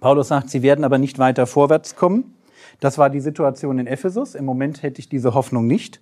Paulus 0.00 0.28
sagt, 0.28 0.50
sie 0.50 0.62
werden 0.62 0.84
aber 0.84 0.98
nicht 0.98 1.18
weiter 1.18 1.46
vorwärts 1.46 1.96
kommen. 1.96 2.34
Das 2.80 2.98
war 2.98 3.10
die 3.10 3.20
Situation 3.20 3.78
in 3.78 3.86
Ephesus. 3.86 4.34
Im 4.34 4.44
Moment 4.44 4.82
hätte 4.82 5.00
ich 5.00 5.08
diese 5.08 5.34
Hoffnung 5.34 5.66
nicht. 5.66 6.00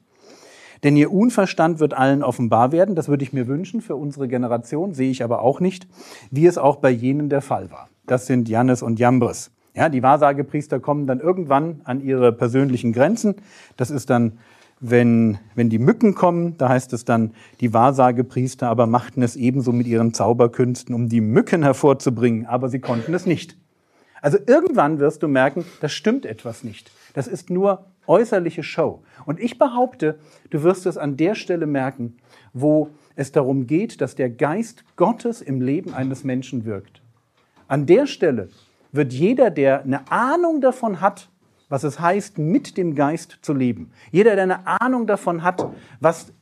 Denn 0.82 0.96
ihr 0.96 1.12
Unverstand 1.12 1.78
wird 1.78 1.94
allen 1.94 2.22
offenbar 2.22 2.72
werden. 2.72 2.94
Das 2.94 3.08
würde 3.08 3.22
ich 3.22 3.32
mir 3.32 3.46
wünschen 3.46 3.80
für 3.80 3.96
unsere 3.96 4.28
Generation, 4.28 4.94
sehe 4.94 5.10
ich 5.10 5.22
aber 5.22 5.42
auch 5.42 5.60
nicht, 5.60 5.86
wie 6.30 6.46
es 6.46 6.56
auch 6.56 6.76
bei 6.76 6.90
jenen 6.90 7.28
der 7.28 7.42
Fall 7.42 7.70
war. 7.70 7.90
Das 8.06 8.26
sind 8.26 8.48
Jannes 8.48 8.82
und 8.82 8.98
Jambres. 8.98 9.50
Ja, 9.74 9.88
die 9.88 10.02
Wahrsagepriester 10.02 10.80
kommen 10.80 11.06
dann 11.06 11.20
irgendwann 11.20 11.82
an 11.84 12.00
ihre 12.00 12.32
persönlichen 12.32 12.92
Grenzen. 12.92 13.36
Das 13.76 13.90
ist 13.90 14.10
dann, 14.10 14.38
wenn, 14.80 15.38
wenn 15.54 15.68
die 15.68 15.78
Mücken 15.78 16.14
kommen, 16.14 16.56
da 16.56 16.70
heißt 16.70 16.92
es 16.92 17.04
dann, 17.04 17.34
die 17.60 17.72
Wahrsagepriester 17.72 18.68
aber 18.68 18.86
machten 18.86 19.22
es 19.22 19.36
ebenso 19.36 19.72
mit 19.72 19.86
ihren 19.86 20.14
Zauberkünsten, 20.14 20.94
um 20.94 21.08
die 21.08 21.20
Mücken 21.20 21.62
hervorzubringen, 21.62 22.46
aber 22.46 22.68
sie 22.68 22.80
konnten 22.80 23.14
es 23.14 23.26
nicht. 23.26 23.59
Also 24.22 24.38
irgendwann 24.46 24.98
wirst 24.98 25.22
du 25.22 25.28
merken, 25.28 25.64
das 25.80 25.92
stimmt 25.92 26.26
etwas 26.26 26.64
nicht. 26.64 26.90
Das 27.14 27.26
ist 27.26 27.50
nur 27.50 27.86
äußerliche 28.06 28.62
Show. 28.62 29.02
Und 29.24 29.40
ich 29.40 29.58
behaupte, 29.58 30.18
du 30.50 30.62
wirst 30.62 30.86
es 30.86 30.98
an 30.98 31.16
der 31.16 31.34
Stelle 31.34 31.66
merken, 31.66 32.16
wo 32.52 32.90
es 33.16 33.32
darum 33.32 33.66
geht, 33.66 34.00
dass 34.00 34.14
der 34.14 34.30
Geist 34.30 34.84
Gottes 34.96 35.40
im 35.40 35.60
Leben 35.60 35.94
eines 35.94 36.24
Menschen 36.24 36.64
wirkt. 36.64 37.02
An 37.68 37.86
der 37.86 38.06
Stelle 38.06 38.48
wird 38.92 39.12
jeder, 39.12 39.50
der 39.50 39.82
eine 39.82 40.10
Ahnung 40.10 40.60
davon 40.60 41.00
hat, 41.00 41.28
was 41.68 41.84
es 41.84 42.00
heißt, 42.00 42.38
mit 42.38 42.76
dem 42.76 42.96
Geist 42.96 43.38
zu 43.42 43.54
leben, 43.54 43.92
jeder, 44.10 44.34
der 44.34 44.42
eine 44.42 44.66
Ahnung 44.66 45.06
davon 45.06 45.44
hat, 45.44 45.70
was, 46.00 46.32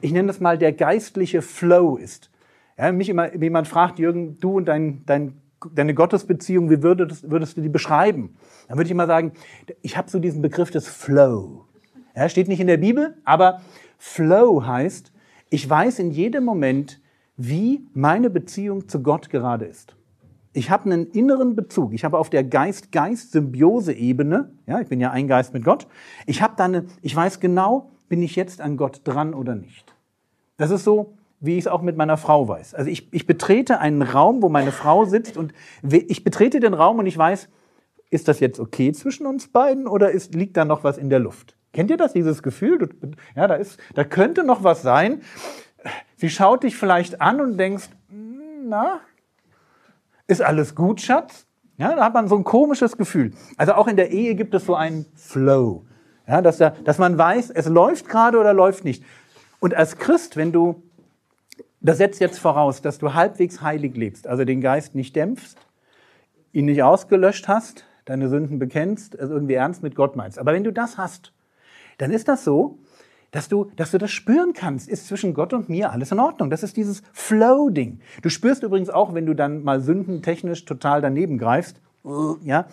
ich 0.00 0.12
nenne 0.12 0.28
das 0.28 0.38
mal, 0.38 0.56
der 0.56 0.72
geistliche 0.72 1.42
Flow 1.42 1.96
ist. 1.96 2.30
Ja, 2.78 2.92
mich 2.92 3.08
immer, 3.08 3.34
jemand 3.34 3.66
fragt, 3.66 3.98
Jürgen, 3.98 4.38
du 4.38 4.56
und 4.56 4.66
dein, 4.66 5.02
dein 5.04 5.40
deine 5.74 5.94
Gottesbeziehung, 5.94 6.70
wie 6.70 6.82
würdest, 6.82 7.30
würdest 7.30 7.56
du 7.56 7.60
die 7.60 7.68
beschreiben? 7.68 8.36
Dann 8.68 8.76
würde 8.76 8.86
ich 8.86 8.92
immer 8.92 9.06
sagen, 9.06 9.32
ich 9.82 9.96
habe 9.96 10.10
so 10.10 10.18
diesen 10.18 10.42
Begriff 10.42 10.70
des 10.70 10.88
Flow. 10.88 11.66
Ja, 12.14 12.28
steht 12.28 12.48
nicht 12.48 12.60
in 12.60 12.66
der 12.66 12.78
Bibel, 12.78 13.16
aber 13.24 13.60
Flow 13.98 14.66
heißt, 14.66 15.12
ich 15.50 15.68
weiß 15.68 15.98
in 15.98 16.10
jedem 16.10 16.44
Moment, 16.44 17.00
wie 17.36 17.86
meine 17.94 18.30
Beziehung 18.30 18.88
zu 18.88 19.02
Gott 19.02 19.30
gerade 19.30 19.64
ist. 19.64 19.96
Ich 20.52 20.70
habe 20.70 20.90
einen 20.90 21.06
inneren 21.06 21.54
Bezug. 21.54 21.92
Ich 21.92 22.04
habe 22.04 22.18
auf 22.18 22.28
der 22.28 22.42
Geist-Geist-Symbiose-Ebene, 22.42 24.50
ja, 24.66 24.80
ich 24.80 24.88
bin 24.88 25.00
ja 25.00 25.12
ein 25.12 25.28
Geist 25.28 25.54
mit 25.54 25.64
Gott, 25.64 25.86
ich 26.26 26.42
habe 26.42 26.54
dann, 26.56 26.88
ich 27.02 27.14
weiß 27.14 27.40
genau, 27.40 27.90
bin 28.08 28.22
ich 28.22 28.36
jetzt 28.36 28.60
an 28.60 28.76
Gott 28.76 29.02
dran 29.04 29.34
oder 29.34 29.54
nicht. 29.54 29.94
Das 30.56 30.70
ist 30.70 30.84
so, 30.84 31.14
wie 31.40 31.54
ich 31.54 31.60
es 31.60 31.66
auch 31.66 31.82
mit 31.82 31.96
meiner 31.96 32.18
Frau 32.18 32.46
weiß. 32.46 32.74
Also 32.74 32.90
ich, 32.90 33.12
ich 33.12 33.26
betrete 33.26 33.80
einen 33.80 34.02
Raum, 34.02 34.42
wo 34.42 34.48
meine 34.48 34.72
Frau 34.72 35.06
sitzt 35.06 35.36
und 35.36 35.52
ich 35.82 36.22
betrete 36.22 36.60
den 36.60 36.74
Raum 36.74 36.98
und 36.98 37.06
ich 37.06 37.16
weiß, 37.16 37.48
ist 38.10 38.28
das 38.28 38.40
jetzt 38.40 38.60
okay 38.60 38.92
zwischen 38.92 39.26
uns 39.26 39.48
beiden 39.48 39.86
oder 39.86 40.10
ist, 40.10 40.34
liegt 40.34 40.56
da 40.56 40.64
noch 40.64 40.84
was 40.84 40.98
in 40.98 41.08
der 41.08 41.18
Luft? 41.18 41.56
Kennt 41.72 41.90
ihr 41.90 41.96
das, 41.96 42.12
dieses 42.12 42.42
Gefühl? 42.42 42.88
Ja, 43.34 43.46
da, 43.46 43.54
ist, 43.54 43.78
da 43.94 44.04
könnte 44.04 44.44
noch 44.44 44.64
was 44.64 44.82
sein. 44.82 45.22
Sie 46.16 46.28
schaut 46.28 46.64
dich 46.64 46.76
vielleicht 46.76 47.20
an 47.20 47.40
und 47.40 47.56
denkst, 47.56 47.88
hm, 48.08 48.68
na, 48.68 49.00
ist 50.26 50.42
alles 50.42 50.74
gut, 50.74 51.00
Schatz? 51.00 51.46
Ja, 51.76 51.94
da 51.94 52.04
hat 52.04 52.14
man 52.14 52.28
so 52.28 52.36
ein 52.36 52.44
komisches 52.44 52.98
Gefühl. 52.98 53.32
Also 53.56 53.72
auch 53.72 53.86
in 53.86 53.96
der 53.96 54.10
Ehe 54.10 54.34
gibt 54.34 54.54
es 54.54 54.66
so 54.66 54.74
einen 54.74 55.06
Flow. 55.14 55.86
Ja, 56.28 56.42
dass, 56.42 56.58
da, 56.58 56.70
dass 56.70 56.98
man 56.98 57.16
weiß, 57.16 57.50
es 57.50 57.66
läuft 57.66 58.08
gerade 58.08 58.38
oder 58.38 58.52
läuft 58.52 58.84
nicht. 58.84 59.02
Und 59.60 59.74
als 59.74 59.96
Christ, 59.96 60.36
wenn 60.36 60.52
du 60.52 60.82
das 61.80 61.98
setzt 61.98 62.20
jetzt 62.20 62.38
voraus, 62.38 62.82
dass 62.82 62.98
du 62.98 63.14
halbwegs 63.14 63.62
heilig 63.62 63.96
lebst, 63.96 64.26
also 64.26 64.44
den 64.44 64.60
Geist 64.60 64.94
nicht 64.94 65.16
dämpfst, 65.16 65.56
ihn 66.52 66.66
nicht 66.66 66.82
ausgelöscht 66.82 67.48
hast, 67.48 67.84
deine 68.04 68.28
Sünden 68.28 68.58
bekennst, 68.58 69.14
es 69.14 69.30
irgendwie 69.30 69.54
ernst 69.54 69.82
mit 69.82 69.94
Gott 69.94 70.16
meinst. 70.16 70.38
Aber 70.38 70.52
wenn 70.52 70.64
du 70.64 70.72
das 70.72 70.98
hast, 70.98 71.32
dann 71.98 72.10
ist 72.10 72.28
das 72.28 72.44
so, 72.44 72.78
dass 73.30 73.48
du, 73.48 73.70
dass 73.76 73.92
du 73.92 73.98
das 73.98 74.10
spüren 74.10 74.52
kannst, 74.52 74.88
ist 74.88 75.06
zwischen 75.06 75.34
Gott 75.34 75.52
und 75.52 75.68
mir 75.68 75.92
alles 75.92 76.10
in 76.10 76.18
Ordnung. 76.18 76.50
Das 76.50 76.62
ist 76.62 76.76
dieses 76.76 77.02
Flow-Ding. 77.12 78.00
Du 78.22 78.28
spürst 78.28 78.62
übrigens 78.62 78.90
auch, 78.90 79.14
wenn 79.14 79.26
du 79.26 79.34
dann 79.34 79.62
mal 79.62 79.80
sündentechnisch 79.80 80.64
total 80.64 81.00
daneben 81.00 81.38
greifst, 81.38 81.80
ja, 82.42 82.66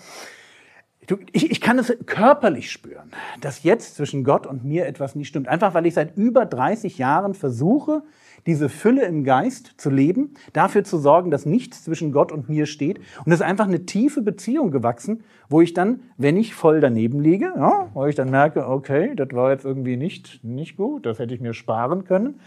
du, 1.05 1.17
ich, 1.31 1.51
ich 1.51 1.61
kann 1.61 1.77
es 1.77 1.93
körperlich 2.05 2.71
spüren, 2.71 3.11
dass 3.41 3.63
jetzt 3.63 3.95
zwischen 3.95 4.23
Gott 4.23 4.47
und 4.47 4.63
mir 4.63 4.87
etwas 4.87 5.15
nicht 5.15 5.27
stimmt. 5.27 5.47
Einfach 5.47 5.73
weil 5.73 5.85
ich 5.85 5.93
seit 5.93 6.17
über 6.17 6.45
30 6.45 6.97
Jahren 6.97 7.33
versuche, 7.33 8.03
diese 8.47 8.69
Fülle 8.69 9.05
im 9.05 9.23
Geist 9.23 9.73
zu 9.77 9.89
leben, 9.89 10.33
dafür 10.53 10.83
zu 10.83 10.97
sorgen, 10.97 11.29
dass 11.29 11.45
nichts 11.45 11.83
zwischen 11.83 12.11
Gott 12.11 12.31
und 12.31 12.49
mir 12.49 12.65
steht. 12.65 12.99
Und 13.23 13.31
es 13.31 13.41
ist 13.41 13.45
einfach 13.45 13.67
eine 13.67 13.85
tiefe 13.85 14.21
Beziehung 14.21 14.71
gewachsen, 14.71 15.23
wo 15.49 15.61
ich 15.61 15.73
dann, 15.73 15.99
wenn 16.17 16.37
ich 16.37 16.55
voll 16.55 16.79
daneben 16.79 17.19
liege, 17.19 17.53
ja, 17.55 17.89
wo 17.93 18.05
ich 18.05 18.15
dann 18.15 18.31
merke, 18.31 18.67
okay, 18.67 19.13
das 19.15 19.29
war 19.33 19.51
jetzt 19.51 19.65
irgendwie 19.65 19.97
nicht, 19.97 20.43
nicht 20.43 20.77
gut, 20.77 21.05
das 21.05 21.19
hätte 21.19 21.35
ich 21.35 21.41
mir 21.41 21.53
sparen 21.53 22.05
können, 22.05 22.39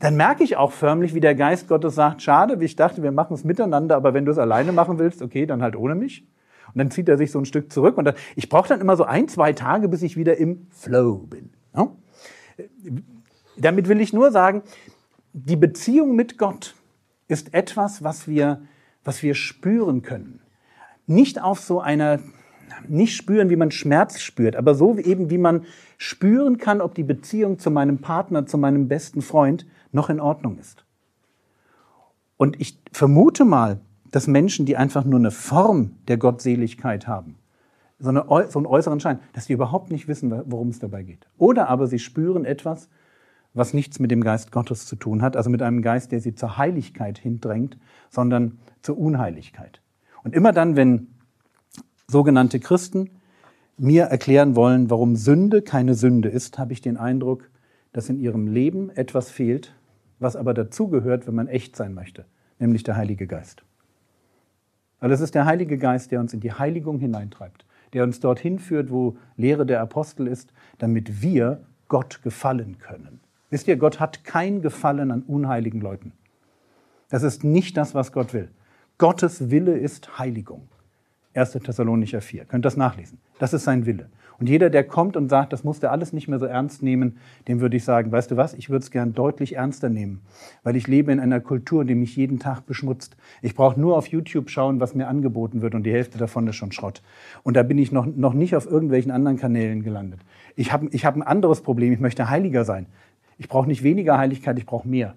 dann 0.00 0.16
merke 0.16 0.42
ich 0.42 0.56
auch 0.56 0.72
förmlich, 0.72 1.14
wie 1.14 1.20
der 1.20 1.36
Geist 1.36 1.68
Gottes 1.68 1.94
sagt, 1.94 2.22
schade, 2.22 2.58
wie 2.58 2.64
ich 2.64 2.74
dachte, 2.74 3.04
wir 3.04 3.12
machen 3.12 3.34
es 3.34 3.44
miteinander, 3.44 3.94
aber 3.94 4.14
wenn 4.14 4.24
du 4.24 4.32
es 4.32 4.38
alleine 4.38 4.72
machen 4.72 4.98
willst, 4.98 5.22
okay, 5.22 5.46
dann 5.46 5.62
halt 5.62 5.76
ohne 5.76 5.94
mich. 5.94 6.26
Und 6.74 6.78
dann 6.78 6.90
zieht 6.90 7.08
er 7.08 7.18
sich 7.18 7.30
so 7.30 7.38
ein 7.38 7.44
Stück 7.44 7.70
zurück. 7.72 7.98
Und 7.98 8.12
ich 8.34 8.48
brauche 8.48 8.68
dann 8.68 8.80
immer 8.80 8.96
so 8.96 9.04
ein, 9.04 9.28
zwei 9.28 9.52
Tage, 9.52 9.88
bis 9.88 10.02
ich 10.02 10.16
wieder 10.16 10.38
im 10.38 10.66
Flow 10.70 11.18
bin. 11.18 11.50
Ja? 11.76 11.88
Damit 13.56 13.88
will 13.88 14.00
ich 14.00 14.12
nur 14.12 14.32
sagen, 14.32 14.62
die 15.32 15.56
Beziehung 15.56 16.14
mit 16.14 16.38
Gott 16.38 16.74
ist 17.28 17.54
etwas, 17.54 18.04
was 18.04 18.28
wir, 18.28 18.62
was 19.04 19.22
wir 19.22 19.34
spüren 19.34 20.02
können. 20.02 20.40
Nicht 21.06 21.42
auf 21.42 21.60
so 21.60 21.80
einer, 21.80 22.20
nicht 22.86 23.16
spüren, 23.16 23.50
wie 23.50 23.56
man 23.56 23.70
Schmerz 23.70 24.20
spürt, 24.20 24.56
aber 24.56 24.74
so 24.74 24.96
eben, 24.98 25.30
wie 25.30 25.38
man 25.38 25.64
spüren 25.96 26.58
kann, 26.58 26.80
ob 26.80 26.94
die 26.94 27.02
Beziehung 27.02 27.58
zu 27.58 27.70
meinem 27.70 27.98
Partner, 27.98 28.46
zu 28.46 28.58
meinem 28.58 28.88
besten 28.88 29.22
Freund 29.22 29.66
noch 29.90 30.10
in 30.10 30.20
Ordnung 30.20 30.58
ist. 30.58 30.84
Und 32.36 32.60
ich 32.60 32.78
vermute 32.92 33.44
mal, 33.44 33.80
dass 34.10 34.26
Menschen, 34.26 34.66
die 34.66 34.76
einfach 34.76 35.04
nur 35.04 35.18
eine 35.18 35.30
Form 35.30 35.96
der 36.08 36.18
Gottseligkeit 36.18 37.06
haben, 37.06 37.36
so, 37.98 38.10
eine, 38.10 38.24
so 38.50 38.58
einen 38.58 38.66
äußeren 38.66 39.00
Schein, 39.00 39.20
dass 39.32 39.46
die 39.46 39.52
überhaupt 39.52 39.90
nicht 39.90 40.08
wissen, 40.08 40.30
worum 40.46 40.68
es 40.68 40.80
dabei 40.80 41.02
geht. 41.04 41.26
Oder 41.38 41.68
aber 41.68 41.86
sie 41.86 42.00
spüren 42.00 42.44
etwas, 42.44 42.88
was 43.54 43.74
nichts 43.74 43.98
mit 43.98 44.10
dem 44.10 44.22
Geist 44.22 44.52
Gottes 44.52 44.86
zu 44.86 44.96
tun 44.96 45.22
hat, 45.22 45.36
also 45.36 45.50
mit 45.50 45.62
einem 45.62 45.82
Geist, 45.82 46.12
der 46.12 46.20
sie 46.20 46.34
zur 46.34 46.56
Heiligkeit 46.56 47.18
hindrängt, 47.18 47.76
sondern 48.10 48.58
zur 48.80 48.98
Unheiligkeit. 48.98 49.80
Und 50.24 50.34
immer 50.34 50.52
dann, 50.52 50.76
wenn 50.76 51.08
sogenannte 52.06 52.60
Christen 52.60 53.10
mir 53.76 54.04
erklären 54.04 54.54
wollen, 54.54 54.90
warum 54.90 55.16
Sünde 55.16 55.62
keine 55.62 55.94
Sünde 55.94 56.28
ist, 56.28 56.58
habe 56.58 56.72
ich 56.72 56.80
den 56.80 56.96
Eindruck, 56.96 57.50
dass 57.92 58.08
in 58.08 58.18
ihrem 58.18 58.46
Leben 58.46 58.90
etwas 58.90 59.30
fehlt, 59.30 59.74
was 60.18 60.36
aber 60.36 60.54
dazugehört, 60.54 61.26
wenn 61.26 61.34
man 61.34 61.48
echt 61.48 61.76
sein 61.76 61.94
möchte, 61.94 62.24
nämlich 62.58 62.84
der 62.84 62.96
Heilige 62.96 63.26
Geist. 63.26 63.64
Weil 65.00 65.10
es 65.10 65.20
ist 65.20 65.34
der 65.34 65.46
Heilige 65.46 65.78
Geist, 65.78 66.12
der 66.12 66.20
uns 66.20 66.32
in 66.32 66.40
die 66.40 66.52
Heiligung 66.52 66.98
hineintreibt, 67.00 67.66
der 67.92 68.04
uns 68.04 68.20
dorthin 68.20 68.58
führt, 68.58 68.90
wo 68.90 69.16
Lehre 69.36 69.66
der 69.66 69.80
Apostel 69.80 70.26
ist, 70.28 70.52
damit 70.78 71.22
wir 71.22 71.64
Gott 71.88 72.22
gefallen 72.22 72.78
können. 72.78 73.20
Wisst 73.52 73.68
ihr, 73.68 73.76
Gott 73.76 74.00
hat 74.00 74.24
kein 74.24 74.62
Gefallen 74.62 75.10
an 75.10 75.20
unheiligen 75.20 75.82
Leuten. 75.82 76.12
Das 77.10 77.22
ist 77.22 77.44
nicht 77.44 77.76
das, 77.76 77.94
was 77.94 78.10
Gott 78.10 78.32
will. 78.32 78.48
Gottes 78.96 79.50
Wille 79.50 79.76
ist 79.76 80.18
Heiligung. 80.18 80.68
1. 81.34 81.52
Thessalonicher 81.52 82.22
4. 82.22 82.46
Könnt 82.46 82.64
das 82.64 82.78
nachlesen. 82.78 83.18
Das 83.38 83.52
ist 83.52 83.64
sein 83.64 83.84
Wille. 83.84 84.08
Und 84.38 84.48
jeder, 84.48 84.70
der 84.70 84.84
kommt 84.84 85.18
und 85.18 85.28
sagt, 85.28 85.52
das 85.52 85.64
muss 85.64 85.80
der 85.80 85.92
alles 85.92 86.14
nicht 86.14 86.28
mehr 86.28 86.38
so 86.38 86.46
ernst 86.46 86.82
nehmen, 86.82 87.18
dem 87.46 87.60
würde 87.60 87.76
ich 87.76 87.84
sagen, 87.84 88.10
weißt 88.10 88.30
du 88.30 88.38
was, 88.38 88.54
ich 88.54 88.70
würde 88.70 88.84
es 88.84 88.90
gern 88.90 89.12
deutlich 89.12 89.56
ernster 89.56 89.90
nehmen, 89.90 90.22
weil 90.62 90.74
ich 90.74 90.88
lebe 90.88 91.12
in 91.12 91.20
einer 91.20 91.40
Kultur, 91.40 91.84
die 91.84 91.94
mich 91.94 92.16
jeden 92.16 92.38
Tag 92.38 92.66
beschmutzt. 92.66 93.16
Ich 93.42 93.54
brauche 93.54 93.78
nur 93.78 93.98
auf 93.98 94.06
YouTube 94.06 94.48
schauen, 94.48 94.80
was 94.80 94.94
mir 94.94 95.08
angeboten 95.08 95.60
wird 95.60 95.74
und 95.74 95.84
die 95.84 95.92
Hälfte 95.92 96.16
davon 96.16 96.48
ist 96.48 96.56
schon 96.56 96.72
Schrott. 96.72 97.02
Und 97.42 97.54
da 97.54 97.62
bin 97.62 97.76
ich 97.76 97.92
noch, 97.92 98.06
noch 98.06 98.32
nicht 98.32 98.56
auf 98.56 98.66
irgendwelchen 98.66 99.12
anderen 99.12 99.36
Kanälen 99.36 99.82
gelandet. 99.82 100.20
Ich 100.56 100.72
habe 100.72 100.88
ich 100.90 101.04
hab 101.04 101.14
ein 101.14 101.22
anderes 101.22 101.60
Problem, 101.60 101.92
ich 101.92 102.00
möchte 102.00 102.30
heiliger 102.30 102.64
sein. 102.64 102.86
Ich 103.38 103.48
brauche 103.48 103.66
nicht 103.66 103.82
weniger 103.82 104.18
Heiligkeit, 104.18 104.58
ich 104.58 104.66
brauche 104.66 104.88
mehr. 104.88 105.14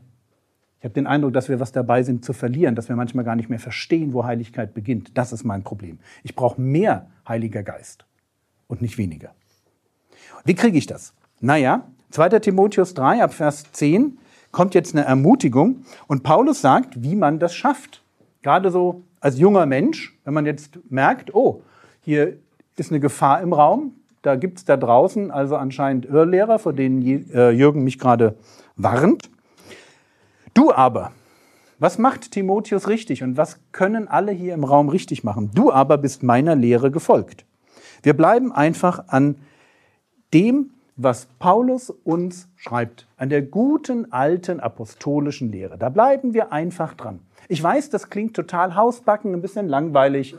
Ich 0.79 0.85
habe 0.85 0.93
den 0.93 1.07
Eindruck, 1.07 1.33
dass 1.33 1.49
wir 1.49 1.59
was 1.59 1.71
dabei 1.71 2.03
sind 2.03 2.23
zu 2.23 2.33
verlieren, 2.33 2.75
dass 2.75 2.89
wir 2.89 2.95
manchmal 2.95 3.25
gar 3.25 3.35
nicht 3.35 3.49
mehr 3.49 3.59
verstehen, 3.59 4.13
wo 4.13 4.23
Heiligkeit 4.23 4.73
beginnt. 4.73 5.17
Das 5.17 5.33
ist 5.33 5.43
mein 5.43 5.63
Problem. 5.63 5.99
Ich 6.23 6.35
brauche 6.35 6.61
mehr 6.61 7.07
Heiliger 7.27 7.63
Geist 7.63 8.05
und 8.67 8.81
nicht 8.81 8.97
weniger. 8.97 9.33
Wie 10.43 10.53
kriege 10.53 10.77
ich 10.77 10.85
das? 10.85 11.13
Naja, 11.39 11.87
2. 12.11 12.39
Timotheus 12.39 12.93
3 12.93 13.23
ab 13.23 13.33
Vers 13.33 13.71
10 13.71 14.19
kommt 14.51 14.73
jetzt 14.75 14.95
eine 14.95 15.05
Ermutigung 15.05 15.85
und 16.07 16.23
Paulus 16.23 16.61
sagt, 16.61 17.01
wie 17.01 17.15
man 17.15 17.39
das 17.39 17.55
schafft. 17.55 18.03
Gerade 18.41 18.69
so 18.69 19.03
als 19.19 19.39
junger 19.39 19.65
Mensch, 19.65 20.17
wenn 20.23 20.33
man 20.33 20.45
jetzt 20.45 20.79
merkt, 20.89 21.33
oh, 21.33 21.63
hier 22.01 22.37
ist 22.77 22.91
eine 22.91 22.99
Gefahr 22.99 23.41
im 23.41 23.53
Raum, 23.53 23.95
da 24.25 24.35
gibt 24.35 24.57
es 24.57 24.65
da 24.65 24.75
draußen 24.75 25.29
also 25.29 25.55
anscheinend 25.55 26.05
Irrlehrer, 26.05 26.57
vor 26.57 26.73
denen 26.73 27.01
äh, 27.03 27.51
Jürgen 27.51 27.83
mich 27.83 27.99
gerade 27.99 28.35
warnt. 28.75 29.29
Du 30.53 30.71
aber, 30.71 31.11
was 31.79 31.97
macht 31.97 32.31
Timotheus 32.31 32.87
richtig 32.87 33.21
und 33.21 33.37
was 33.37 33.59
können 33.71 34.07
alle 34.07 34.31
hier 34.31 34.53
im 34.53 34.63
Raum 34.63 34.89
richtig 34.89 35.23
machen? 35.23 35.51
Du 35.53 35.71
aber 35.71 35.97
bist 35.97 36.23
meiner 36.23 36.55
Lehre 36.55 36.89
gefolgt. 36.89 37.45
Wir 38.01 38.13
bleiben 38.13 38.51
einfach 38.51 39.07
an 39.07 39.35
dem, 40.33 40.71
was 40.95 41.27
Paulus 41.39 41.89
uns 41.89 42.47
schreibt, 42.55 43.07
an 43.17 43.29
der 43.29 43.41
guten 43.41 44.11
alten 44.11 44.59
apostolischen 44.59 45.51
Lehre. 45.51 45.77
Da 45.77 45.89
bleiben 45.89 46.33
wir 46.33 46.51
einfach 46.51 46.93
dran. 46.93 47.19
Ich 47.47 47.61
weiß, 47.61 47.89
das 47.89 48.09
klingt 48.09 48.35
total 48.35 48.75
hausbacken, 48.75 49.33
ein 49.33 49.41
bisschen 49.41 49.67
langweilig, 49.67 50.35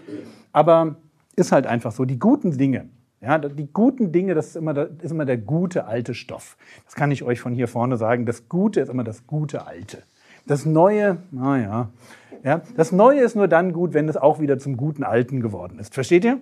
aber 0.52 0.96
ist 1.36 1.52
halt 1.52 1.66
einfach 1.66 1.92
so. 1.92 2.04
Die 2.04 2.18
guten 2.18 2.56
Dinge, 2.56 2.88
ja, 3.20 3.38
die 3.38 3.72
guten 3.72 4.12
Dinge, 4.12 4.34
das 4.34 4.48
ist 4.48 4.56
immer, 4.56 4.74
das 4.74 4.90
ist 5.00 5.10
immer 5.10 5.24
der 5.24 5.38
gute 5.38 5.86
alte 5.86 6.14
Stoff. 6.14 6.56
Das 6.84 6.94
kann 6.94 7.10
ich 7.10 7.22
euch 7.22 7.40
von 7.40 7.54
hier 7.54 7.68
vorne 7.68 7.96
sagen. 7.96 8.26
Das 8.26 8.48
Gute 8.48 8.80
ist 8.80 8.88
immer 8.88 9.04
das 9.04 9.26
gute 9.26 9.66
Alte. 9.66 10.02
Das 10.46 10.64
Neue, 10.66 11.18
naja, 11.30 11.90
ja, 12.44 12.62
das 12.76 12.92
Neue 12.92 13.22
ist 13.22 13.34
nur 13.34 13.48
dann 13.48 13.72
gut, 13.72 13.94
wenn 13.94 14.08
es 14.08 14.16
auch 14.16 14.38
wieder 14.38 14.58
zum 14.58 14.76
guten 14.76 15.02
Alten 15.02 15.40
geworden 15.40 15.78
ist. 15.78 15.94
Versteht 15.94 16.24
ihr? 16.24 16.38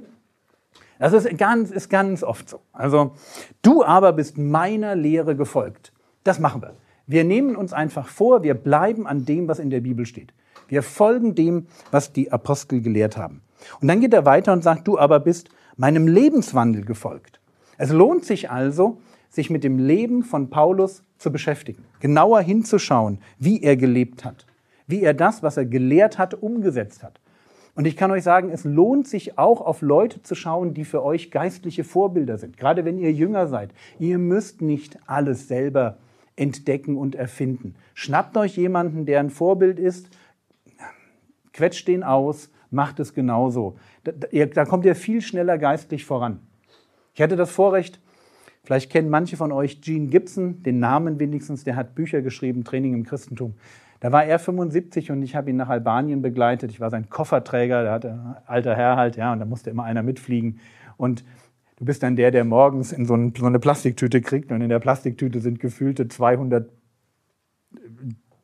Das 0.98 1.12
ist 1.12 1.38
ganz, 1.38 1.70
ist 1.70 1.88
ganz 1.88 2.22
oft 2.22 2.48
so. 2.48 2.60
Also, 2.72 3.12
du 3.62 3.84
aber 3.84 4.12
bist 4.12 4.36
meiner 4.36 4.94
Lehre 4.94 5.36
gefolgt. 5.36 5.92
Das 6.22 6.38
machen 6.38 6.62
wir. 6.62 6.74
Wir 7.06 7.24
nehmen 7.24 7.56
uns 7.56 7.72
einfach 7.72 8.08
vor, 8.08 8.42
wir 8.42 8.54
bleiben 8.54 9.06
an 9.06 9.24
dem, 9.24 9.48
was 9.48 9.58
in 9.58 9.70
der 9.70 9.80
Bibel 9.80 10.06
steht. 10.06 10.32
Wir 10.68 10.82
folgen 10.82 11.34
dem, 11.34 11.66
was 11.90 12.12
die 12.12 12.32
Apostel 12.32 12.80
gelehrt 12.80 13.16
haben. 13.16 13.42
Und 13.80 13.88
dann 13.88 14.00
geht 14.00 14.14
er 14.14 14.24
weiter 14.24 14.52
und 14.52 14.62
sagt, 14.64 14.88
du 14.88 14.98
aber 14.98 15.20
bist 15.20 15.48
meinem 15.76 16.06
Lebenswandel 16.06 16.84
gefolgt. 16.84 17.40
Es 17.78 17.90
lohnt 17.90 18.24
sich 18.24 18.50
also, 18.50 18.98
sich 19.28 19.50
mit 19.50 19.64
dem 19.64 19.78
Leben 19.78 20.22
von 20.22 20.50
Paulus 20.50 21.02
zu 21.18 21.32
beschäftigen, 21.32 21.84
genauer 22.00 22.40
hinzuschauen, 22.40 23.18
wie 23.38 23.62
er 23.62 23.76
gelebt 23.76 24.24
hat, 24.24 24.46
wie 24.86 25.02
er 25.02 25.14
das, 25.14 25.42
was 25.42 25.56
er 25.56 25.66
gelehrt 25.66 26.18
hat, 26.18 26.34
umgesetzt 26.34 27.02
hat. 27.02 27.20
Und 27.74 27.86
ich 27.86 27.96
kann 27.96 28.12
euch 28.12 28.22
sagen, 28.22 28.50
es 28.50 28.64
lohnt 28.64 29.08
sich 29.08 29.36
auch 29.36 29.60
auf 29.60 29.82
Leute 29.82 30.22
zu 30.22 30.36
schauen, 30.36 30.74
die 30.74 30.84
für 30.84 31.02
euch 31.02 31.32
geistliche 31.32 31.82
Vorbilder 31.82 32.38
sind. 32.38 32.56
Gerade 32.56 32.84
wenn 32.84 32.98
ihr 32.98 33.12
jünger 33.12 33.48
seid. 33.48 33.70
Ihr 33.98 34.18
müsst 34.18 34.62
nicht 34.62 34.98
alles 35.06 35.48
selber 35.48 35.98
entdecken 36.36 36.96
und 36.96 37.16
erfinden. 37.16 37.74
Schnappt 37.94 38.36
euch 38.36 38.56
jemanden, 38.56 39.06
der 39.06 39.18
ein 39.18 39.30
Vorbild 39.30 39.80
ist, 39.80 40.08
quetscht 41.52 41.88
den 41.88 42.04
aus, 42.04 42.50
macht 42.74 43.00
es 43.00 43.14
genauso. 43.14 43.76
Da, 44.02 44.12
da 44.12 44.64
kommt 44.64 44.84
ihr 44.84 44.94
viel 44.94 45.22
schneller 45.22 45.56
geistlich 45.58 46.04
voran. 46.04 46.40
Ich 47.14 47.22
hatte 47.22 47.36
das 47.36 47.50
Vorrecht, 47.50 48.00
vielleicht 48.64 48.90
kennen 48.90 49.08
manche 49.08 49.36
von 49.36 49.52
euch 49.52 49.80
Gene 49.80 50.08
Gibson, 50.08 50.62
den 50.62 50.80
Namen 50.80 51.18
wenigstens, 51.18 51.64
der 51.64 51.76
hat 51.76 51.94
Bücher 51.94 52.22
geschrieben, 52.22 52.64
Training 52.64 52.94
im 52.94 53.04
Christentum. 53.04 53.54
Da 54.00 54.12
war 54.12 54.24
er 54.24 54.38
75 54.38 55.10
und 55.12 55.22
ich 55.22 55.34
habe 55.34 55.48
ihn 55.48 55.56
nach 55.56 55.70
Albanien 55.70 56.20
begleitet. 56.20 56.70
Ich 56.70 56.80
war 56.80 56.90
sein 56.90 57.08
Kofferträger, 57.08 57.84
der 57.84 57.92
hatte 57.92 58.42
alter 58.46 58.76
Herr 58.76 58.96
halt, 58.96 59.16
ja, 59.16 59.32
und 59.32 59.38
da 59.38 59.46
musste 59.46 59.70
immer 59.70 59.84
einer 59.84 60.02
mitfliegen. 60.02 60.60
Und 60.96 61.24
du 61.76 61.84
bist 61.84 62.02
dann 62.02 62.16
der, 62.16 62.30
der 62.30 62.44
morgens 62.44 62.92
in 62.92 63.06
so, 63.06 63.14
eine 63.14 63.58
Plastiktüte 63.58 64.20
kriegt 64.20 64.52
und 64.52 64.60
in 64.60 64.68
der 64.68 64.80
Plastiktüte 64.80 65.40
sind 65.40 65.58
gefühlte 65.58 66.08
200 66.08 66.70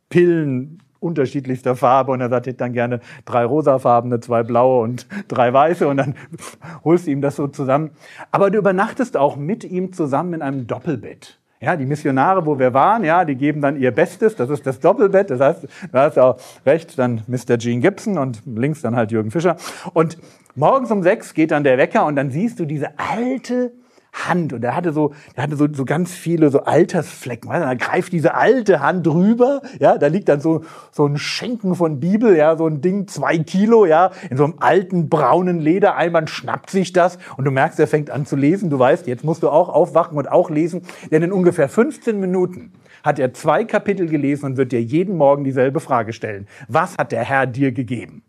Pillen 0.08 0.82
unterschiedlichster 1.00 1.76
Farbe 1.76 2.12
und 2.12 2.20
er 2.20 2.28
sagt 2.28 2.60
dann 2.60 2.72
gerne 2.72 3.00
drei 3.24 3.44
rosafarbene, 3.44 4.20
zwei 4.20 4.42
blaue 4.42 4.82
und 4.82 5.06
drei 5.28 5.52
weiße 5.52 5.88
und 5.88 5.96
dann 5.96 6.14
holst 6.84 7.06
du 7.06 7.10
ihm 7.10 7.20
das 7.20 7.36
so 7.36 7.48
zusammen. 7.48 7.90
Aber 8.30 8.50
du 8.50 8.58
übernachtest 8.58 9.16
auch 9.16 9.36
mit 9.36 9.64
ihm 9.64 9.92
zusammen 9.92 10.34
in 10.34 10.42
einem 10.42 10.66
Doppelbett. 10.66 11.38
Ja, 11.62 11.76
die 11.76 11.84
Missionare, 11.84 12.46
wo 12.46 12.58
wir 12.58 12.72
waren, 12.72 13.04
ja, 13.04 13.26
die 13.26 13.34
geben 13.34 13.60
dann 13.60 13.78
ihr 13.78 13.90
Bestes. 13.90 14.34
Das 14.34 14.48
ist 14.48 14.66
das 14.66 14.80
Doppelbett. 14.80 15.28
Das 15.28 15.40
heißt, 15.40 15.68
da 15.92 16.06
ist 16.06 16.18
auch 16.18 16.38
rechts 16.64 16.96
dann 16.96 17.22
Mr. 17.26 17.58
Gene 17.58 17.82
Gibson 17.82 18.16
und 18.16 18.40
links 18.46 18.80
dann 18.80 18.96
halt 18.96 19.12
Jürgen 19.12 19.30
Fischer. 19.30 19.56
Und 19.92 20.16
morgens 20.54 20.90
um 20.90 21.02
sechs 21.02 21.34
geht 21.34 21.50
dann 21.50 21.62
der 21.62 21.76
Wecker 21.76 22.06
und 22.06 22.16
dann 22.16 22.30
siehst 22.30 22.60
du 22.60 22.64
diese 22.64 22.98
alte 22.98 23.72
Hand 24.12 24.52
und 24.52 24.64
er 24.64 24.74
hatte 24.74 24.92
so, 24.92 25.12
er 25.34 25.44
hatte 25.44 25.56
so, 25.56 25.66
so 25.72 25.84
ganz 25.84 26.12
viele 26.12 26.50
so 26.50 26.60
Altersflecken. 26.64 27.50
Weißt 27.50 27.62
du, 27.62 27.66
da 27.66 27.74
greift 27.74 28.12
diese 28.12 28.34
alte 28.34 28.80
Hand 28.80 29.06
rüber, 29.06 29.62
ja, 29.78 29.98
da 29.98 30.08
liegt 30.08 30.28
dann 30.28 30.40
so, 30.40 30.64
so 30.90 31.06
ein 31.06 31.16
Schenken 31.16 31.74
von 31.74 32.00
Bibel, 32.00 32.36
ja, 32.36 32.56
so 32.56 32.66
ein 32.66 32.80
Ding, 32.80 33.06
zwei 33.06 33.38
Kilo, 33.38 33.86
ja, 33.86 34.10
in 34.28 34.36
so 34.36 34.44
einem 34.44 34.54
alten 34.58 35.08
braunen 35.08 35.60
Ledereimer 35.60 36.26
schnappt 36.26 36.70
sich 36.70 36.92
das 36.92 37.18
und 37.36 37.44
du 37.44 37.50
merkst, 37.50 37.78
er 37.78 37.86
fängt 37.86 38.10
an 38.10 38.26
zu 38.26 38.36
lesen. 38.36 38.70
Du 38.70 38.78
weißt, 38.78 39.06
jetzt 39.06 39.24
musst 39.24 39.42
du 39.42 39.48
auch 39.48 39.68
aufwachen 39.68 40.18
und 40.18 40.30
auch 40.30 40.50
lesen, 40.50 40.82
denn 41.10 41.22
in 41.22 41.32
ungefähr 41.32 41.68
15 41.68 42.18
Minuten 42.18 42.72
hat 43.02 43.18
er 43.18 43.32
zwei 43.32 43.64
Kapitel 43.64 44.08
gelesen 44.08 44.46
und 44.46 44.56
wird 44.56 44.72
dir 44.72 44.82
jeden 44.82 45.16
Morgen 45.16 45.44
dieselbe 45.44 45.80
Frage 45.80 46.12
stellen. 46.12 46.46
Was 46.68 46.98
hat 46.98 47.12
der 47.12 47.24
Herr 47.24 47.46
dir 47.46 47.72
gegeben? 47.72 48.22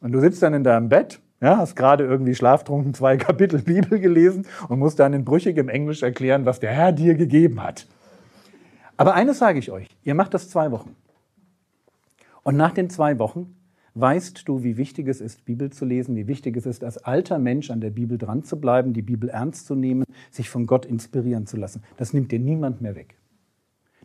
Und 0.00 0.12
du 0.12 0.20
sitzt 0.20 0.42
dann 0.42 0.54
in 0.54 0.64
deinem 0.64 0.88
Bett 0.88 1.20
ja, 1.40 1.56
hast 1.56 1.74
gerade 1.74 2.04
irgendwie 2.04 2.34
schlaftrunken 2.34 2.94
zwei 2.94 3.16
Kapitel 3.18 3.62
Bibel 3.62 3.98
gelesen 3.98 4.46
und 4.68 4.78
musst 4.78 4.98
dann 4.98 5.12
in 5.12 5.24
brüchigem 5.24 5.68
Englisch 5.68 6.02
erklären, 6.02 6.44
was 6.44 6.60
der 6.60 6.70
Herr 6.70 6.92
dir 6.92 7.14
gegeben 7.14 7.62
hat. 7.62 7.86
Aber 8.96 9.14
eines 9.14 9.38
sage 9.38 9.58
ich 9.58 9.70
euch, 9.70 9.88
ihr 10.02 10.14
macht 10.14 10.34
das 10.34 10.50
zwei 10.50 10.70
Wochen. 10.70 10.94
Und 12.42 12.56
nach 12.56 12.72
den 12.72 12.90
zwei 12.90 13.18
Wochen 13.18 13.56
weißt 13.94 14.46
du, 14.46 14.62
wie 14.62 14.76
wichtig 14.76 15.08
es 15.08 15.20
ist, 15.20 15.44
Bibel 15.44 15.70
zu 15.70 15.84
lesen, 15.84 16.16
wie 16.16 16.28
wichtig 16.28 16.56
es 16.56 16.66
ist, 16.66 16.84
als 16.84 16.98
alter 16.98 17.38
Mensch 17.38 17.70
an 17.70 17.80
der 17.80 17.90
Bibel 17.90 18.18
dran 18.18 18.44
zu 18.44 18.60
bleiben, 18.60 18.92
die 18.92 19.02
Bibel 19.02 19.28
ernst 19.28 19.66
zu 19.66 19.74
nehmen, 19.74 20.04
sich 20.30 20.48
von 20.48 20.66
Gott 20.66 20.86
inspirieren 20.86 21.46
zu 21.46 21.56
lassen. 21.56 21.82
Das 21.96 22.12
nimmt 22.12 22.30
dir 22.30 22.38
niemand 22.38 22.80
mehr 22.80 22.94
weg. 22.94 23.16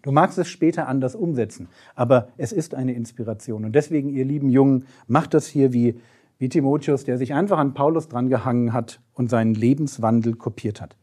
Du 0.02 0.12
magst 0.12 0.38
es 0.38 0.48
später 0.48 0.88
anders 0.88 1.16
umsetzen, 1.16 1.68
aber 1.96 2.30
es 2.38 2.52
ist 2.52 2.76
eine 2.76 2.94
Inspiration. 2.94 3.66
Und 3.66 3.74
deswegen, 3.74 4.10
ihr 4.10 4.26
lieben 4.26 4.50
Jungen, 4.50 4.86
macht 5.08 5.34
das 5.34 5.48
hier 5.48 5.74
wie 5.74 6.00
wie 6.38 6.50
Timotheus, 6.50 7.04
der 7.04 7.18
sich 7.18 7.34
einfach 7.34 7.58
an 7.58 7.74
Paulus 7.74 8.08
drangehangen 8.08 8.74
hat 8.74 9.02
und 9.14 9.30
seinen 9.30 9.54
Lebenswandel 9.54 10.36
kopiert 10.36 10.82
hat. 10.82 10.98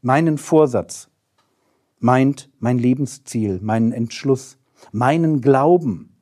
Meinen 0.00 0.38
Vorsatz 0.38 1.10
meint 1.98 2.50
mein 2.60 2.78
Lebensziel, 2.78 3.58
meinen 3.60 3.92
Entschluss, 3.92 4.58
meinen 4.92 5.40
Glauben 5.40 6.14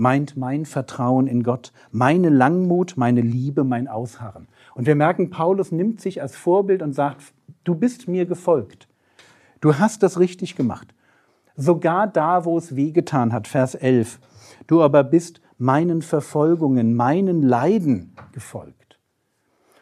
meint 0.00 0.34
mein 0.34 0.64
Vertrauen 0.64 1.26
in 1.26 1.42
Gott, 1.42 1.72
meine 1.92 2.30
Langmut, 2.30 2.94
meine 2.96 3.20
Liebe, 3.20 3.64
mein 3.64 3.86
Ausharren. 3.86 4.48
Und 4.74 4.86
wir 4.86 4.94
merken, 4.94 5.28
Paulus 5.28 5.72
nimmt 5.72 6.00
sich 6.00 6.22
als 6.22 6.34
Vorbild 6.34 6.80
und 6.80 6.94
sagt, 6.94 7.34
du 7.64 7.74
bist 7.74 8.08
mir 8.08 8.24
gefolgt. 8.24 8.88
Du 9.60 9.78
hast 9.78 10.02
das 10.02 10.18
richtig 10.18 10.56
gemacht. 10.56 10.94
Sogar 11.54 12.06
da, 12.06 12.46
wo 12.46 12.56
es 12.56 12.76
wehgetan 12.76 13.34
hat, 13.34 13.46
Vers 13.46 13.74
11. 13.74 14.20
Du 14.66 14.82
aber 14.82 15.04
bist 15.04 15.42
meinen 15.60 16.00
Verfolgungen, 16.00 16.94
meinen 16.94 17.42
Leiden 17.42 18.16
gefolgt. 18.32 18.98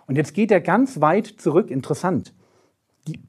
Und 0.07 0.17
jetzt 0.17 0.35
geht 0.35 0.51
er 0.51 0.61
ganz 0.61 1.01
weit 1.01 1.27
zurück, 1.27 1.71
interessant. 1.71 2.35
Die, 3.07 3.21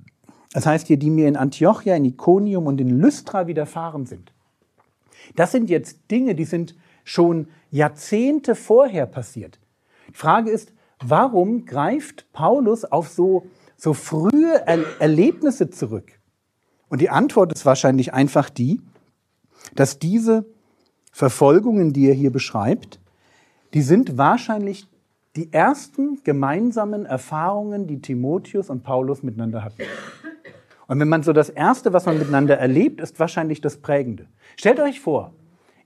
das 0.51 0.65
heißt 0.65 0.87
hier, 0.87 0.97
die 0.97 1.11
mir 1.11 1.27
in 1.27 1.37
Antiochia, 1.37 1.95
in 1.95 2.05
Iconium 2.05 2.65
und 2.65 2.81
in 2.81 2.99
Lystra 2.99 3.47
widerfahren 3.47 4.05
sind. 4.07 4.33
Das 5.35 5.51
sind 5.51 5.69
jetzt 5.69 6.09
Dinge, 6.09 6.33
die 6.33 6.45
sind 6.45 6.75
schon 7.03 7.47
Jahrzehnte 7.69 8.55
vorher 8.55 9.05
passiert. 9.05 9.59
Die 10.07 10.17
Frage 10.17 10.49
ist, 10.49 10.73
warum 11.03 11.65
greift 11.65 12.31
Paulus 12.33 12.83
auf 12.83 13.09
so, 13.09 13.45
so 13.77 13.93
frühe 13.93 14.63
er 14.65 14.99
Erlebnisse 14.99 15.69
zurück? 15.69 16.19
Und 16.87 17.01
die 17.01 17.11
Antwort 17.11 17.53
ist 17.53 17.65
wahrscheinlich 17.65 18.13
einfach 18.13 18.49
die, 18.49 18.81
dass 19.75 19.99
diese 19.99 20.45
Verfolgungen, 21.11 21.93
die 21.93 22.07
er 22.07 22.13
hier 22.13 22.31
beschreibt, 22.31 22.99
die 23.73 23.81
sind 23.81 24.17
wahrscheinlich 24.17 24.87
die 25.35 25.53
ersten 25.53 26.21
gemeinsamen 26.23 27.05
Erfahrungen, 27.05 27.87
die 27.87 28.01
Timotheus 28.01 28.69
und 28.69 28.83
Paulus 28.83 29.23
miteinander 29.23 29.63
hatten. 29.63 29.83
Und 30.87 30.99
wenn 30.99 31.07
man 31.07 31.21
so 31.21 31.33
das 31.33 31.49
Erste, 31.49 31.93
was 31.93 32.05
man 32.07 32.17
miteinander 32.17 32.57
erlebt, 32.57 32.99
ist 32.99 33.19
wahrscheinlich 33.19 33.61
das 33.61 33.77
Prägende. 33.77 34.27
Stellt 34.57 34.79
euch 34.79 34.99
vor, 34.99 35.33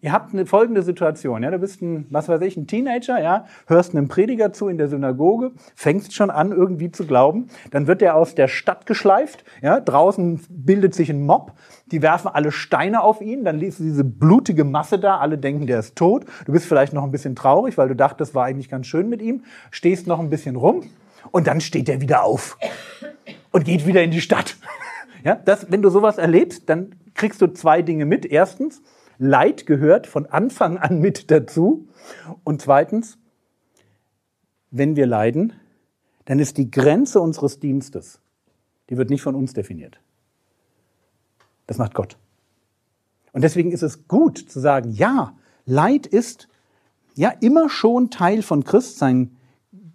Ihr 0.03 0.12
habt 0.12 0.33
eine 0.33 0.45
folgende 0.45 0.83
Situation, 0.83 1.43
ja, 1.43 1.50
du 1.50 1.60
bist 1.60 1.81
ein, 1.81 2.07
was 2.10 2.27
weiß 2.27 2.41
ich, 2.41 2.57
ein 2.57 2.67
Teenager, 2.67 3.22
ja, 3.22 3.45
hörst 3.67 3.95
einem 3.95 4.10
Prediger 4.10 4.51
zu 4.51 4.67
in 4.67 4.77
der 4.77 4.89
Synagoge, 4.89 5.51
fängst 5.75 6.13
schon 6.13 6.29
an 6.29 6.51
irgendwie 6.51 6.91
zu 6.91 7.07
glauben, 7.07 7.48
dann 7.72 7.88
wird 7.88 8.01
er 8.01 8.17
aus 8.17 8.36
der 8.36 8.50
Stadt 8.50 8.86
geschleift, 8.86 9.45
ja, 9.62 9.79
draußen 9.79 10.41
bildet 10.50 10.93
sich 10.93 11.10
ein 11.10 11.25
Mob, 11.25 11.53
die 11.86 12.01
werfen 12.01 12.27
alle 12.27 12.51
Steine 12.51 13.01
auf 13.01 13.22
ihn, 13.22 13.45
dann 13.45 13.57
liest 13.57 13.79
du 13.79 13.86
diese 13.86 14.03
blutige 14.03 14.65
Masse 14.65 15.00
da, 15.00 15.19
alle 15.19 15.38
denken, 15.38 15.67
der 15.67 15.79
ist 15.79 15.95
tot, 15.95 16.25
du 16.45 16.51
bist 16.51 16.65
vielleicht 16.65 16.91
noch 16.91 17.05
ein 17.05 17.12
bisschen 17.12 17.38
traurig, 17.38 17.77
weil 17.77 17.88
du 17.88 17.95
dachtest, 17.95 18.36
war 18.36 18.43
eigentlich 18.43 18.67
ganz 18.67 18.88
schön 18.88 19.07
mit 19.07 19.22
ihm, 19.22 19.45
stehst 19.72 20.05
noch 20.05 20.19
ein 20.19 20.29
bisschen 20.29 20.57
rum 20.57 20.83
und 21.31 21.48
dann 21.48 21.62
steht 21.62 21.88
er 21.88 22.01
wieder 22.01 22.25
auf 22.25 22.57
und 23.51 23.63
geht 23.63 23.88
wieder 23.88 24.03
in 24.03 24.12
die 24.12 24.22
Stadt. 24.22 24.57
Ja, 25.25 25.36
das, 25.36 25.72
wenn 25.72 25.81
du 25.81 25.89
sowas 25.89 26.17
erlebst, 26.17 26.63
dann 26.65 26.95
kriegst 27.13 27.41
du 27.41 27.48
zwei 27.48 27.81
Dinge 27.81 28.05
mit. 28.05 28.25
Erstens, 28.25 28.81
Leid 29.17 29.65
gehört 29.65 30.08
von 30.08 30.25
Anfang 30.25 30.77
an 30.77 31.00
mit 31.00 31.32
dazu. 31.32 31.88
Und 32.43 32.62
zweitens, 32.62 33.17
wenn 34.72 34.96
wir 34.96 35.05
leiden, 35.05 35.53
dann 36.25 36.39
ist 36.39 36.58
die 36.58 36.72
Grenze 36.72 37.20
unseres 37.20 37.60
Dienstes, 37.60 38.20
die 38.89 38.98
wird 38.98 39.10
nicht 39.10 39.22
von 39.22 39.36
uns 39.36 39.53
definiert. 39.53 40.00
Das 41.67 41.77
macht 41.77 41.93
Gott. 41.93 42.17
Und 43.32 43.43
deswegen 43.43 43.72
ist 43.72 43.84
es 43.84 44.08
gut 44.08 44.38
zu 44.38 44.60
sagen, 44.60 44.91
ja, 44.91 45.36
Leid 45.65 46.05
ist 46.05 46.48
ja 47.15 47.29
immer 47.29 47.70
schon 47.70 48.10
Teil 48.10 48.41
von 48.41 48.63
Christsein 48.63 49.38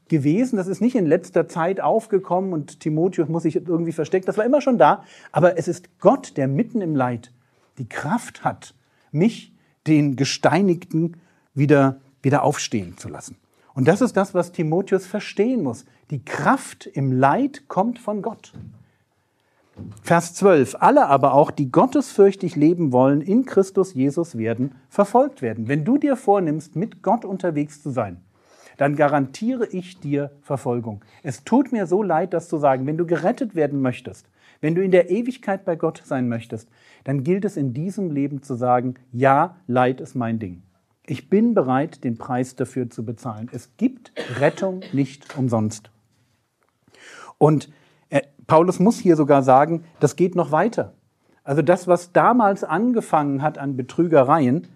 gewesen. 0.09 0.57
Das 0.57 0.67
ist 0.67 0.81
nicht 0.81 0.97
in 0.97 1.07
letzter 1.07 1.47
Zeit 1.49 1.81
aufgekommen 1.81 2.53
und 2.53 2.81
Timotheus 2.81 3.29
muss 3.29 3.43
sich 3.45 3.57
irgendwie 3.57 3.93
verstecken. 3.93 4.27
Das 4.27 4.39
war 4.39 4.45
immer 4.45 4.61
schon 4.61 4.79
da. 4.79 5.05
Aber 5.33 5.59
es 5.59 5.69
ist 5.69 5.99
Gott, 5.99 6.37
der 6.37 6.49
mitten 6.49 6.81
im 6.81 6.97
Leid 6.97 7.33
die 7.79 7.89
Kraft 7.89 8.45
hat, 8.45 8.75
mich, 9.13 9.53
den 9.87 10.17
Gesteinigten, 10.17 11.17
wieder, 11.55 12.01
wieder 12.23 12.43
aufstehen 12.43 12.97
zu 12.97 13.09
lassen. 13.09 13.37
Und 13.75 13.87
das 13.87 14.01
ist 14.01 14.17
das, 14.17 14.35
was 14.35 14.53
Timotheus 14.53 15.07
verstehen 15.07 15.63
muss. 15.63 15.85
Die 16.11 16.25
Kraft 16.25 16.87
im 16.87 17.13
Leid 17.13 17.69
kommt 17.69 17.99
von 17.99 18.23
Gott. 18.23 18.53
Vers 20.03 20.35
12. 20.35 20.77
Alle 20.81 21.07
aber 21.07 21.35
auch, 21.35 21.51
die 21.51 21.71
gottesfürchtig 21.71 22.57
leben 22.57 22.93
wollen, 22.93 23.21
in 23.21 23.45
Christus 23.45 23.95
Jesus 23.95 24.37
werden 24.37 24.75
verfolgt 24.89 25.43
werden. 25.43 25.69
Wenn 25.69 25.85
du 25.85 25.99
dir 25.99 26.17
vornimmst, 26.17 26.75
mit 26.75 27.03
Gott 27.03 27.25
unterwegs 27.25 27.83
zu 27.83 27.91
sein, 27.91 28.21
dann 28.77 28.97
garantiere 28.97 29.67
ich 29.67 30.01
dir 30.01 30.31
Verfolgung. 30.43 31.05
Es 31.23 31.45
tut 31.45 31.73
mir 31.73 31.87
so 31.87 32.03
leid, 32.03 32.33
das 32.33 32.49
zu 32.49 32.59
sagen. 32.59 32.87
Wenn 32.87 32.97
du 32.97 33.07
gerettet 33.07 33.55
werden 33.55 33.81
möchtest, 33.81 34.27
wenn 34.61 34.75
du 34.75 34.83
in 34.83 34.91
der 34.91 35.11
Ewigkeit 35.11 35.65
bei 35.65 35.77
Gott 35.77 36.03
sein 36.05 36.29
möchtest, 36.29 36.69
dann 37.05 37.25
gilt 37.25 37.45
es 37.45 37.57
in 37.57 37.73
diesem 37.75 38.11
Leben 38.11 38.43
zu 38.43 38.55
sagen, 38.55 38.95
ja, 39.13 39.57
Leid 39.67 40.01
ist 40.01 40.15
mein 40.15 40.39
Ding. 40.39 40.63
Ich 41.07 41.31
bin 41.31 41.55
bereit, 41.55 42.05
den 42.05 42.19
Preis 42.19 42.55
dafür 42.57 42.91
zu 42.91 43.05
bezahlen. 43.05 43.49
Es 43.53 43.71
gibt 43.77 44.13
Rettung 44.39 44.81
nicht 44.93 45.39
umsonst. 45.39 45.91
Und 47.39 47.71
äh, 48.11 48.23
Paulus 48.47 48.79
muss 48.79 48.99
hier 48.99 49.17
sogar 49.17 49.43
sagen, 49.43 49.85
das 50.01 50.17
geht 50.17 50.35
noch 50.35 50.53
weiter. 50.53 50.95
Also 51.45 51.63
das, 51.63 51.87
was 51.89 52.13
damals 52.13 52.63
angefangen 52.63 53.41
hat 53.41 53.57
an 53.57 53.77
Betrügereien, 53.77 54.67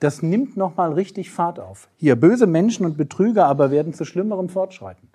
das 0.00 0.22
nimmt 0.22 0.56
noch 0.56 0.76
mal 0.76 0.92
richtig 0.92 1.30
Fahrt 1.30 1.58
auf. 1.58 1.88
Hier 1.96 2.16
böse 2.16 2.46
Menschen 2.46 2.84
und 2.84 2.98
Betrüger 2.98 3.46
aber 3.46 3.70
werden 3.70 3.94
zu 3.94 4.04
schlimmerem 4.04 4.48
fortschreiten. 4.48 5.08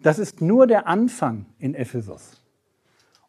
Das 0.00 0.18
ist 0.18 0.40
nur 0.40 0.66
der 0.66 0.86
Anfang 0.86 1.46
in 1.58 1.74
Ephesus. 1.74 2.40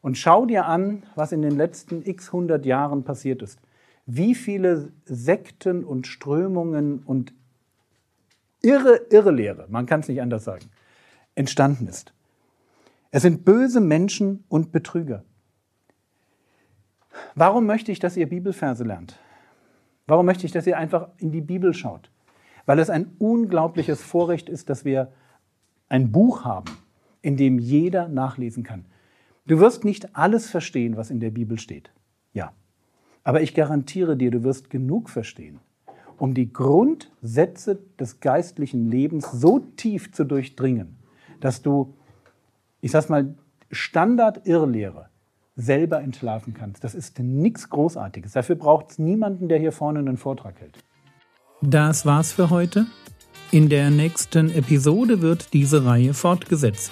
Und 0.08 0.18
schau 0.18 0.46
dir 0.46 0.68
an, 0.68 1.04
was 1.16 1.34
in 1.34 1.42
den 1.42 1.58
letzten 1.58 2.02
x 2.02 2.32
hundert 2.32 2.66
Jahren 2.66 3.04
passiert 3.04 3.42
ist. 3.42 3.60
Wie 4.06 4.36
viele 4.36 4.94
Sekten 5.04 5.84
und 5.84 6.08
Strömungen 6.08 7.00
und 7.00 7.34
irre, 8.62 9.02
irre 9.10 9.32
Lehre, 9.32 9.66
man 9.68 9.86
kann 9.86 10.00
es 10.00 10.08
nicht 10.08 10.22
anders 10.22 10.46
sagen, 10.46 10.64
entstanden 11.36 11.88
ist. 11.88 12.14
Es 13.12 13.24
sind 13.24 13.44
böse 13.44 13.82
Menschen 13.82 14.46
und 14.48 14.72
Betrüger. 14.72 15.26
Warum 17.36 17.66
möchte 17.66 17.92
ich, 17.92 18.00
dass 18.00 18.16
ihr 18.16 18.30
Bibelverse 18.30 18.86
lernt? 18.86 19.20
Warum 20.06 20.26
möchte 20.26 20.46
ich, 20.46 20.54
dass 20.54 20.66
ihr 20.66 20.78
einfach 20.78 21.10
in 21.18 21.34
die 21.34 21.42
Bibel 21.42 21.74
schaut? 21.74 22.10
Weil 22.66 22.80
es 22.80 22.90
ein 22.90 23.12
unglaubliches 23.20 24.02
Vorrecht 24.02 24.48
ist, 24.48 24.70
dass 24.70 24.86
wir 24.86 25.12
ein 25.90 26.14
Buch 26.14 26.46
haben, 26.46 26.78
in 27.22 27.36
dem 27.36 27.60
jeder 27.60 28.08
nachlesen 28.08 28.64
kann. 28.64 28.86
Du 29.48 29.60
wirst 29.60 29.86
nicht 29.86 30.16
alles 30.16 30.50
verstehen, 30.50 30.98
was 30.98 31.10
in 31.10 31.22
der 31.22 31.32
Bibel 31.32 31.58
steht. 31.58 31.92
Ja. 32.34 32.52
Aber 33.24 33.42
ich 33.42 33.54
garantiere 33.54 34.18
dir, 34.18 34.30
du 34.30 34.44
wirst 34.44 34.70
genug 34.70 35.10
verstehen, 35.10 35.60
um 36.18 36.34
die 36.34 36.52
Grundsätze 36.52 37.80
des 38.00 38.20
geistlichen 38.20 38.90
Lebens 38.92 39.32
so 39.32 39.60
tief 39.78 40.12
zu 40.12 40.26
durchdringen, 40.26 40.98
dass 41.40 41.62
du, 41.62 41.94
ich 42.82 42.92
sag's 42.92 43.10
mal, 43.10 43.36
Standard-Irrlehre 43.72 45.10
selber 45.56 46.02
entlarven 46.02 46.54
kannst. 46.54 46.84
Das 46.84 46.94
ist 46.94 47.20
nichts 47.20 47.70
Großartiges. 47.70 48.34
Dafür 48.34 48.56
braucht 48.56 48.92
es 48.92 49.00
niemanden, 49.00 49.50
der 49.50 49.60
hier 49.60 49.72
vorne 49.72 50.00
einen 50.00 50.18
Vortrag 50.18 50.60
hält. 50.60 50.78
Das 51.62 52.06
war's 52.06 52.32
für 52.32 52.50
heute. 52.50 52.86
In 53.52 53.70
der 53.70 53.90
nächsten 53.90 54.52
Episode 54.52 55.22
wird 55.22 55.54
diese 55.54 55.86
Reihe 55.86 56.14
fortgesetzt. 56.14 56.92